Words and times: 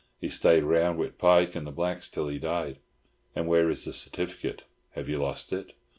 He 0.19 0.29
stayed 0.29 0.63
round 0.63 0.97
wid 0.97 1.19
Pike 1.19 1.53
and 1.53 1.67
the 1.67 1.71
blacks 1.71 2.09
till 2.09 2.27
he 2.27 2.39
died." 2.39 2.79
"And 3.35 3.47
where 3.47 3.69
is 3.69 3.85
the 3.85 3.93
certificate? 3.93 4.63
Have 4.95 5.07
you 5.07 5.19
lost 5.19 5.53
it?" 5.53 5.73